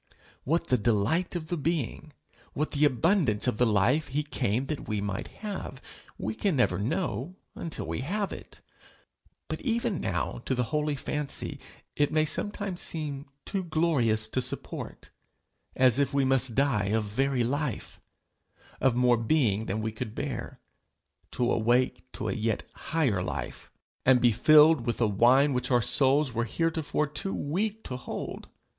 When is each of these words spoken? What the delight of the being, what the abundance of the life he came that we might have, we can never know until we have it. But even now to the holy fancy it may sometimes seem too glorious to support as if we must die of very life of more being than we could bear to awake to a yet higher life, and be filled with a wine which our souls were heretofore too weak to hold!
What 0.45 0.65
the 0.69 0.79
delight 0.79 1.35
of 1.35 1.49
the 1.49 1.57
being, 1.57 2.11
what 2.53 2.71
the 2.71 2.85
abundance 2.85 3.45
of 3.45 3.59
the 3.59 3.67
life 3.67 4.07
he 4.07 4.23
came 4.23 4.65
that 4.65 4.87
we 4.87 4.99
might 4.99 5.27
have, 5.27 5.79
we 6.17 6.33
can 6.33 6.55
never 6.55 6.79
know 6.79 7.35
until 7.53 7.85
we 7.85 7.99
have 7.99 8.33
it. 8.33 8.61
But 9.47 9.61
even 9.61 9.99
now 10.01 10.41
to 10.45 10.55
the 10.55 10.63
holy 10.73 10.95
fancy 10.95 11.59
it 11.95 12.11
may 12.11 12.25
sometimes 12.25 12.81
seem 12.81 13.27
too 13.45 13.63
glorious 13.63 14.27
to 14.29 14.41
support 14.41 15.11
as 15.75 15.99
if 15.99 16.15
we 16.15 16.25
must 16.25 16.55
die 16.55 16.85
of 16.85 17.03
very 17.03 17.43
life 17.43 18.01
of 18.79 18.95
more 18.95 19.17
being 19.17 19.67
than 19.67 19.81
we 19.83 19.91
could 19.91 20.15
bear 20.15 20.59
to 21.33 21.51
awake 21.51 22.11
to 22.13 22.27
a 22.27 22.33
yet 22.33 22.63
higher 22.73 23.21
life, 23.21 23.69
and 24.03 24.19
be 24.19 24.31
filled 24.31 24.83
with 24.87 24.99
a 24.99 25.05
wine 25.07 25.53
which 25.53 25.69
our 25.69 25.79
souls 25.79 26.33
were 26.33 26.45
heretofore 26.45 27.05
too 27.05 27.35
weak 27.35 27.83
to 27.83 27.97
hold! 27.97 28.47